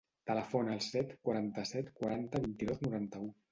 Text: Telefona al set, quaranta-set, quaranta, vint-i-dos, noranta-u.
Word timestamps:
Telefona 0.29 0.73
al 0.75 0.81
set, 0.85 1.11
quaranta-set, 1.29 1.93
quaranta, 2.01 2.43
vint-i-dos, 2.49 2.85
noranta-u. 2.89 3.33